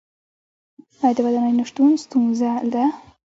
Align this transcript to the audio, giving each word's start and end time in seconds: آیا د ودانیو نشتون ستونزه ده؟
آیا 1.03 1.13
د 1.15 1.19
ودانیو 1.25 1.57
نشتون 1.59 1.91
ستونزه 2.03 2.51
ده؟ 2.73 2.83